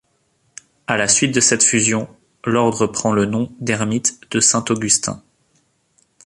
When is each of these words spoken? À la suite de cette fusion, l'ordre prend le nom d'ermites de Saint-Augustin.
À 0.87 0.97
la 0.97 1.07
suite 1.07 1.35
de 1.35 1.39
cette 1.39 1.61
fusion, 1.61 2.09
l'ordre 2.43 2.87
prend 2.87 3.13
le 3.13 3.25
nom 3.27 3.51
d'ermites 3.59 4.19
de 4.31 4.39
Saint-Augustin. 4.39 5.21